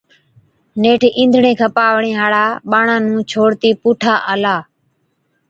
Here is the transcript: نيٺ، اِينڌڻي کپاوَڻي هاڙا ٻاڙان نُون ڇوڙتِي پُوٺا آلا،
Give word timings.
نيٺ، 0.81 1.01
اِينڌڻي 1.17 1.53
کپاوَڻي 1.61 2.11
هاڙا 2.19 2.45
ٻاڙان 2.71 3.01
نُون 3.07 3.21
ڇوڙتِي 3.31 3.69
پُوٺا 3.81 4.13
آلا، 4.31 4.55